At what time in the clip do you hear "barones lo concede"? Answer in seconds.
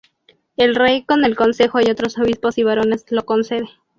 2.63-3.69